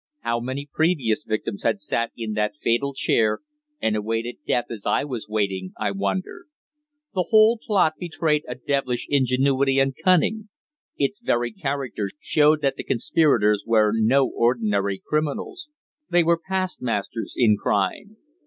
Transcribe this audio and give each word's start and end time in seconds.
How 0.21 0.39
many 0.39 0.65
previous 0.73 1.25
victims 1.25 1.61
had 1.61 1.79
sat 1.79 2.11
in 2.17 2.33
that 2.33 2.55
fatal 2.59 2.91
chair 2.95 3.41
and 3.79 3.95
awaited 3.95 4.37
death 4.47 4.65
as 4.71 4.83
I 4.83 5.03
was 5.03 5.27
waiting, 5.29 5.73
I 5.79 5.91
wondered? 5.91 6.47
The 7.13 7.27
whole 7.29 7.59
plot 7.59 7.93
betrayed 7.99 8.43
a 8.47 8.55
devilish 8.55 9.05
ingenuity 9.11 9.77
and 9.77 9.93
cunning. 10.03 10.49
Its 10.97 11.21
very 11.21 11.51
character 11.51 12.09
showed 12.19 12.61
that 12.63 12.77
the 12.77 12.83
conspirators 12.83 13.63
were 13.67 13.91
no 13.95 14.25
ordinary 14.27 14.97
criminals 14.97 15.69
they 16.09 16.23
were 16.23 16.41
past 16.49 16.81
masters 16.81 17.35
in 17.37 17.55
crime. 17.55 18.17